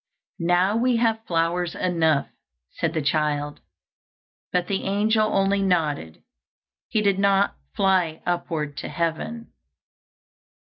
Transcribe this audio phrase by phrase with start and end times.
[0.39, 2.27] "Now we have flowers enough,"
[2.71, 3.59] said the child;
[4.51, 6.23] but the angel only nodded,
[6.87, 9.51] he did not fly upward to heaven.